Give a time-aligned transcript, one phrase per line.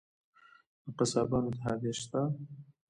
[0.83, 2.21] د قصابانو اتحادیه شته؟